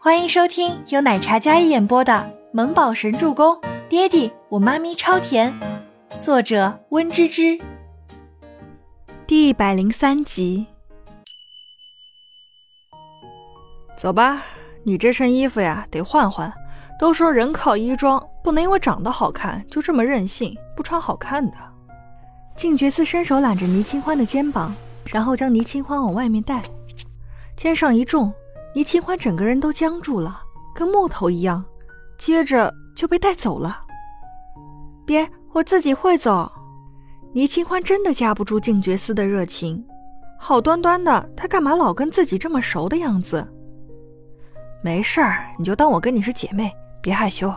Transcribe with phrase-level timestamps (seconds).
[0.00, 2.12] 欢迎收听由奶茶一演播的
[2.52, 3.56] 《萌宝神助攻》，
[3.88, 5.52] 爹地我妈咪超甜，
[6.20, 7.58] 作者温芝芝。
[9.26, 10.64] 第一百零三集。
[13.96, 14.44] 走吧，
[14.84, 16.52] 你这身衣服呀得换换。
[16.96, 21.56] 都说人靠衣装，不能因为长得好看就这么任性，不穿好看的。
[22.56, 24.72] 静觉寺伸手揽着倪清欢的肩膀，
[25.06, 26.62] 然后将倪清欢往外面带，
[27.56, 28.32] 肩上一重。
[28.74, 30.40] 倪清欢整个人都僵住了，
[30.74, 31.64] 跟木头一样，
[32.18, 33.82] 接着就被带走了。
[35.04, 36.50] 别，我自己会走。
[37.32, 39.84] 倪清欢真的架不住静觉寺的热情，
[40.38, 43.46] 好端端的，他干嘛老跟自己这么熟的样子？
[44.82, 47.52] 没事儿，你就当我跟你是姐妹，别害羞。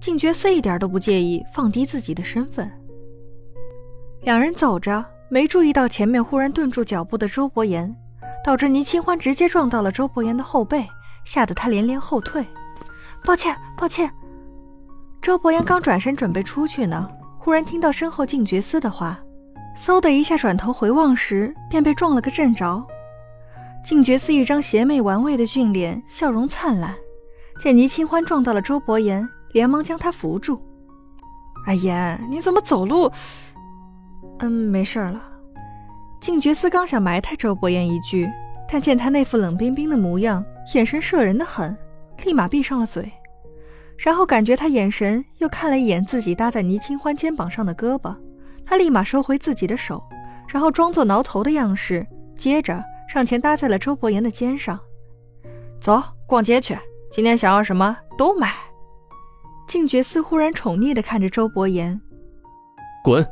[0.00, 2.70] 静觉寺一点都不介意放低自己的身份。
[4.22, 7.94] 两人走着，没注意到前面忽然顿住脚步的周伯言。
[8.48, 10.88] 导致倪清欢直接撞到了周伯言的后背，
[11.22, 12.46] 吓得他连连后退。
[13.22, 14.10] 抱歉，抱歉。
[15.20, 19.20] 周伯言刚转身准备出去呢，忽然听到身后静觉司的话，
[19.76, 22.82] 嗖的一下转头回望时，便被撞了个正着。
[23.84, 26.94] 静觉司一张邪魅玩味的俊脸，笑容灿烂，
[27.60, 30.58] 见倪清欢撞到了周伯言，连忙将他扶住。
[31.66, 33.12] 阿言，你怎么走路？
[34.38, 35.20] 嗯，没事了。
[36.20, 38.28] 静觉司刚想埋汰周伯言一句，
[38.70, 40.44] 但见他那副冷冰冰的模样，
[40.74, 41.76] 眼神摄人的很，
[42.24, 43.10] 立马闭上了嘴。
[43.96, 48.14] 然后感觉他眼神又看了一眼自己搭在倪清欢肩膀上的胳膊，
[48.64, 50.02] 他立马收回自己的手，
[50.48, 54.78] 然后装作挠头的样式，接着上前搭在了周伯言的肩上。
[55.80, 56.76] 走，逛街去，
[57.10, 58.52] 今天想要什么都买。
[59.68, 62.00] 静觉司忽然宠溺地看着周伯言，
[63.04, 63.26] 滚。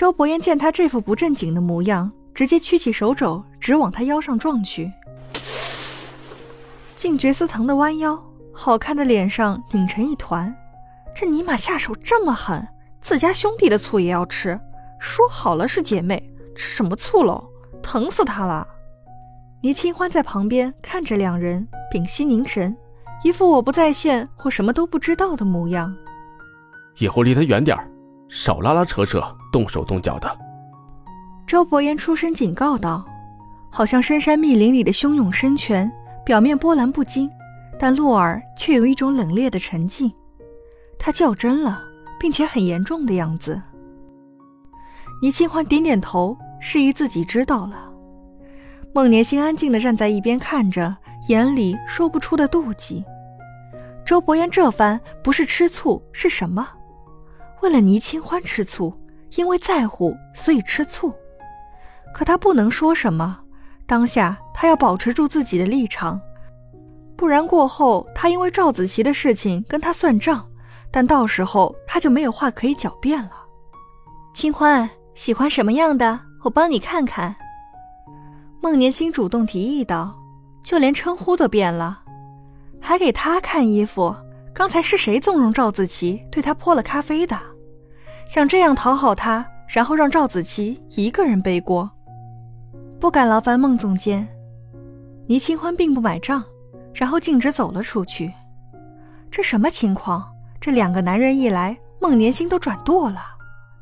[0.00, 4.90] 周伯言见他这副不正经的模样，直接屈起手肘，直往他腰上撞去。
[6.96, 8.18] 静觉司疼得弯腰，
[8.50, 10.56] 好看的脸上拧成一团。
[11.14, 12.66] 这尼玛下手这么狠，
[13.02, 14.58] 自家兄弟的醋也要吃？
[14.98, 17.50] 说好了是姐妹，吃什么醋喽？
[17.82, 18.66] 疼死他了！
[19.60, 22.74] 倪清欢在旁边看着两人，屏息凝神，
[23.22, 25.94] 一副我不在线或什么都不知道的模样。
[26.96, 27.76] 以后离他远点。
[28.30, 29.20] 少拉拉扯扯，
[29.52, 30.38] 动手动脚的。
[31.46, 33.04] 周伯言出声警告道，
[33.70, 35.90] 好像深山密林里的汹涌深泉，
[36.24, 37.30] 表面波澜不惊，
[37.78, 40.12] 但落耳却有一种冷冽的沉静。
[40.98, 41.82] 他较真了，
[42.18, 43.60] 并且很严重的样子。
[45.22, 47.90] 倪清欢点点头，示意自己知道了。
[48.94, 50.96] 孟年心安静地站在一边看着，
[51.28, 53.04] 眼里说不出的妒忌。
[54.04, 56.68] 周伯言这番不是吃醋是什么？
[57.62, 58.92] 为了倪清欢吃醋，
[59.36, 61.14] 因为在乎，所以吃醋。
[62.12, 63.40] 可他不能说什么，
[63.86, 66.20] 当下他要保持住自己的立场，
[67.16, 70.48] 不然过后他因为赵子琪的事情跟他算账，
[70.90, 73.30] 但到时候他就没有话可以狡辩了。
[74.34, 77.36] 清欢喜欢什么样的，我帮你看看。
[78.60, 80.18] 孟年心主动提议道，
[80.62, 82.02] 就连称呼都变了，
[82.80, 84.14] 还给他看衣服。
[84.52, 87.38] 刚才是谁纵容赵子琪对他泼了咖啡的？
[88.30, 91.90] 想这样讨好他，然后让赵子琪一个人背锅？
[93.00, 94.24] 不敢劳烦孟总监。
[95.26, 96.40] 倪清欢并不买账，
[96.94, 98.32] 然后径直走了出去。
[99.32, 100.32] 这什么情况？
[100.60, 103.20] 这两个男人一来，孟年心都转舵了。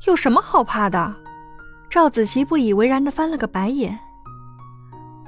[0.07, 1.13] 有什么好怕的？
[1.87, 3.99] 赵子琪不以为然的翻了个白眼。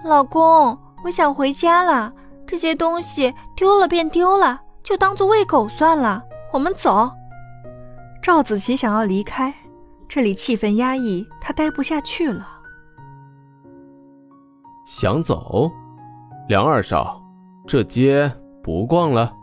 [0.04, 2.12] 老公，我想回家了。
[2.48, 4.60] 这些东西丢了便丢了。
[4.82, 7.12] 就当做喂狗算了，我们走。
[8.22, 9.52] 赵子琪想要离开，
[10.08, 12.48] 这里气氛压抑，他待不下去了。
[14.86, 15.72] 想走，
[16.48, 17.20] 梁二少，
[17.66, 19.34] 这街不逛了。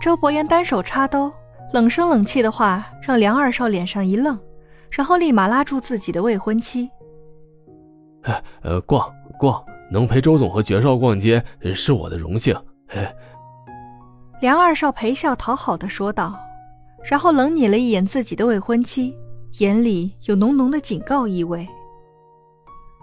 [0.00, 1.32] 周伯言单手插兜，
[1.72, 4.36] 冷声冷气的话让梁二少脸上一愣，
[4.90, 6.90] 然后立马拉住自己的未婚妻。
[8.62, 12.56] 呃，逛逛，能陪周总和爵少逛街是我的荣幸。
[14.40, 16.36] 梁二少陪笑讨好的说道，
[17.08, 19.16] 然后冷睨了一眼自己的未婚妻，
[19.58, 21.68] 眼里有浓浓的警告意味。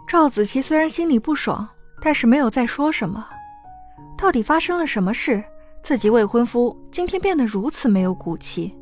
[0.07, 1.67] 赵子琪虽然心里不爽，
[2.01, 3.27] 但是没有再说什么。
[4.17, 5.43] 到底发生了什么事？
[5.81, 8.75] 自己未婚夫今天变得如此没有骨气。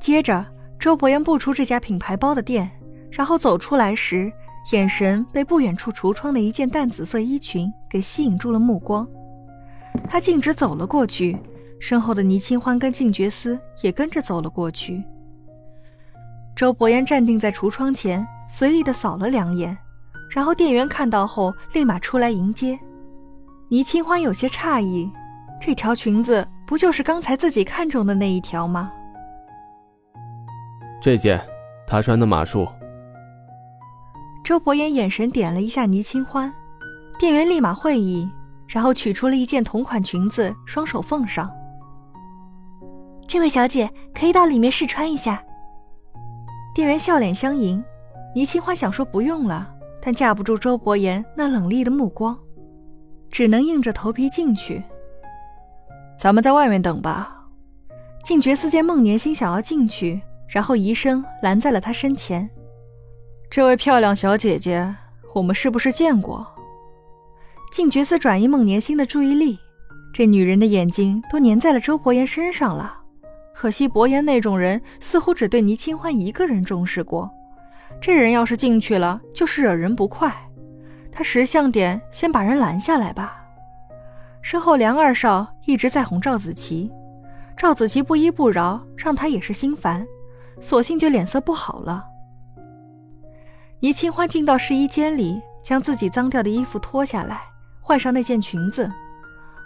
[0.00, 0.44] 接着，
[0.78, 2.70] 周伯言步出这家品牌包的店，
[3.10, 4.30] 然后走出来时，
[4.72, 9.08] 眼神被不远处橱窗的一件淡紫色衣裙给吸引住了目光。
[10.08, 11.38] 他径直走了过去，
[11.88, 15.04] 身后的倪清欢跟静觉司也跟着走了过去。
[16.56, 19.78] 周伯言站定在橱窗前，随意的扫了两眼，
[20.34, 22.76] 然后店员看到后立马出来迎接。
[23.68, 25.08] 倪清欢有些诧异，
[25.60, 28.90] 这条裙子不就是刚才自己看中的那一条吗？
[31.00, 31.40] 这件，
[31.86, 32.66] 她穿的码数。
[34.42, 36.52] 周伯言眼神点了一下倪清欢，
[37.16, 38.28] 店员立马会意，
[38.66, 41.48] 然后取出了一件同款裙子，双手奉上。
[43.28, 45.42] 这位小姐可以到里面试穿一下。
[46.74, 47.82] 店员笑脸相迎，
[48.34, 49.68] 倪清欢想说不用了，
[50.00, 52.38] 但架不住周伯言那冷厉的目光。
[53.30, 54.82] 只能硬着头皮进去。
[56.16, 57.32] 咱们在外面等吧。
[58.22, 62.48] 静觉寺见孟年心想要进去，然后移声拦在了他身前。
[63.50, 64.94] 这位漂亮小姐姐，
[65.34, 66.46] 我们是不是见过？
[67.72, 69.58] 静觉寺转移孟年心的注意力，
[70.12, 73.02] 这女人的眼睛都粘在了周伯言身上了。
[73.58, 77.30] 可惜伯言那种人似乎只对倪清欢一个人重视过，
[78.02, 80.30] 这人要是进去了，就是惹人不快。
[81.10, 83.42] 他识相点，先把人拦下来吧。
[84.42, 86.92] 身后梁二少一直在哄赵子琪，
[87.56, 90.06] 赵子琪不依不饶，让他也是心烦，
[90.60, 92.04] 索性就脸色不好了。
[93.80, 97.40] 倪清欢进到试衣间里，将自己脏掉的衣服脱下来，
[97.80, 98.92] 换上那件裙子。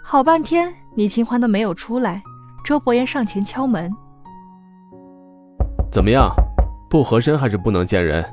[0.01, 2.23] 好半天，倪清欢都没有出来。
[2.71, 3.93] 周伯言上前敲门
[5.91, 6.33] ：“怎么样？
[6.89, 8.23] 不合身还是不能见人？”“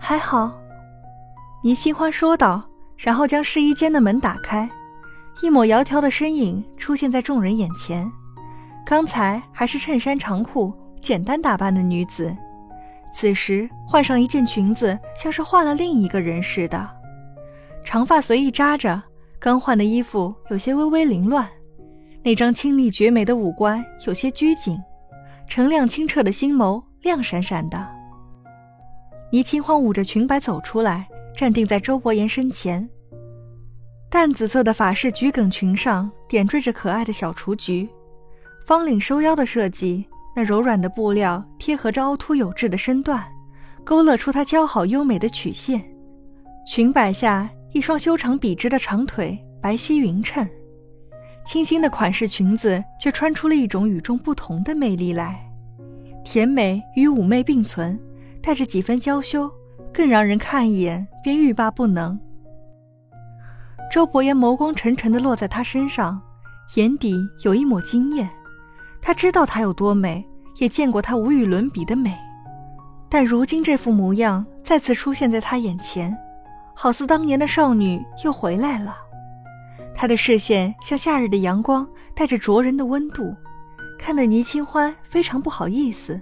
[0.00, 0.50] 还好。”
[1.62, 2.62] 倪清欢说道，
[2.96, 4.66] 然后将试衣间的门打开，
[5.42, 8.10] 一抹窈窕的身影出现在众人眼前。
[8.86, 10.72] 刚才还是衬衫长裤、
[11.02, 12.34] 简单打扮的女子，
[13.12, 16.88] 此时换上一件裙子，像是换了另一个人似的。
[17.84, 19.02] 长发随意扎着，
[19.38, 21.46] 刚换的衣服有些微微凌乱，
[22.26, 24.76] 那张清丽绝美的五官有些拘谨，
[25.46, 27.86] 澄亮清澈的星眸亮闪闪的。
[29.30, 31.06] 倪清欢捂着裙摆走出来。
[31.36, 32.88] 站定在周伯言身前，
[34.10, 37.88] 淡紫色的法式桔梗裙上点缀着可爱的小雏菊，
[38.66, 43.22] 方领收腰的设计，那柔软的布料贴合着凹凸有致的身段，
[43.84, 45.80] 勾勒出她姣好优美的曲线。
[46.66, 50.48] 裙摆下一双修长笔直的长腿，白皙匀称，
[51.46, 55.40] 清新的款式裙子却穿出了一种与众不同的魅力来，
[56.24, 57.98] 甜美与妩媚并存，
[58.42, 59.50] 带着几分娇羞。
[59.94, 62.20] 更让人看一眼便欲罢不能。
[63.90, 66.20] 周伯言眸光沉沉地落在她身上，
[66.74, 68.28] 眼底有一抹惊艳。
[69.00, 70.22] 他知道她有多美，
[70.58, 72.14] 也见过她无与伦比的美，
[73.08, 76.14] 但如今这副模样再次出现在他眼前，
[76.74, 78.94] 好似当年的少女又回来了。
[79.98, 83.34] 他的视线像夏日的阳光，带着灼人的温度，
[83.98, 86.20] 看得倪清欢非常不好意思。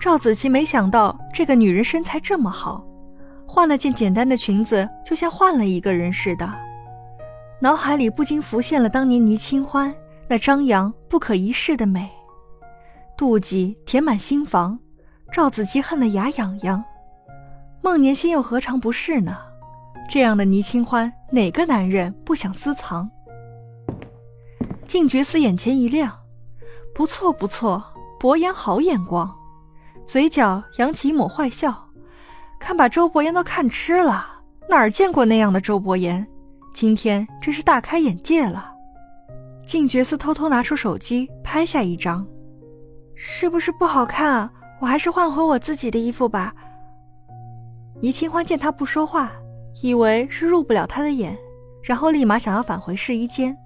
[0.00, 2.86] 赵子琪没想到这个女人身材这么好，
[3.44, 6.48] 换了件简单的裙子，就像换了一个人似的。
[7.60, 9.92] 脑海里不禁浮现了当年倪清欢
[10.28, 12.08] 那张扬不可一世的美，
[13.18, 14.78] 妒忌填满心房，
[15.32, 16.82] 赵子琪恨得牙痒痒。
[17.82, 19.36] 孟年心又何尝不是呢？
[20.12, 23.08] 这样的倪清欢，哪个男人不想私藏？
[24.84, 26.12] 静觉寺眼前一亮，
[26.92, 27.80] 不错不错，
[28.18, 29.32] 伯言好眼光。
[30.04, 31.86] 嘴角扬起一抹坏笑，
[32.58, 34.40] 看把周伯言都看痴了。
[34.68, 36.26] 哪儿见过那样的周伯言？
[36.74, 38.74] 今天真是大开眼界了。
[39.64, 42.26] 静觉寺偷偷拿出手机拍下一张，
[43.14, 44.52] 是不是不好看啊？
[44.80, 46.52] 我还是换回我自己的衣服吧。
[48.00, 49.30] 倪清欢见他不说话，
[49.82, 51.36] 以为是入不了他的眼，
[51.82, 53.56] 然后立马想要返回试衣间。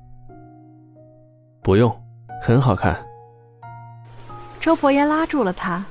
[1.62, 1.94] 不用，
[2.42, 3.04] 很好看。
[4.60, 5.84] 周伯言拉住了他。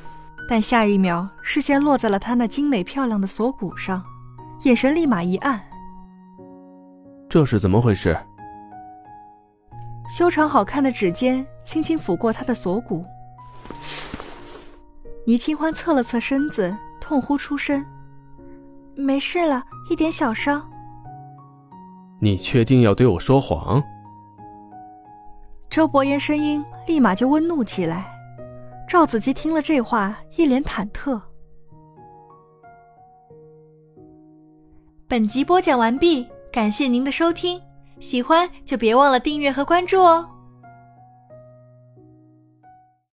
[0.50, 4.04] 但下一秒，视线落在了他那精美漂亮的锁骨上，
[4.64, 5.60] 眼神立马一暗。
[7.30, 8.16] 这是怎么回事？
[10.10, 13.06] 修长好看的指尖轻轻抚过他的锁骨。
[15.26, 17.84] 倪清欢侧了侧身子，痛呼出声
[18.96, 20.68] ：“没事了，一点小伤。”
[22.22, 23.84] 你确定要对我说谎？
[25.70, 28.10] 周伯言声音立马就温怒起来。
[28.88, 31.20] 赵子琪听了这话，一脸忐忑。
[35.08, 37.60] 本集播讲完毕，感谢您的收听，
[38.00, 40.30] 喜欢就别忘了订阅和关注哦。